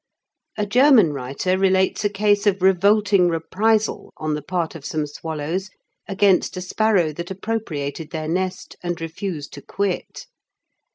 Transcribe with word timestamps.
A 0.57 0.65
German 0.65 1.13
writer 1.13 1.59
relates 1.59 2.03
a 2.03 2.09
case 2.09 2.47
of 2.47 2.63
revolting 2.63 3.27
reprisal 3.27 4.11
on 4.17 4.33
the 4.33 4.41
part 4.41 4.73
of 4.73 4.83
some 4.83 5.05
swallows 5.05 5.69
against 6.07 6.57
a 6.57 6.61
sparrow 6.61 7.13
that 7.13 7.29
appropriated 7.29 8.09
their 8.09 8.27
nest 8.27 8.75
and 8.81 8.99
refused 8.99 9.53
to 9.53 9.61
quit. 9.61 10.25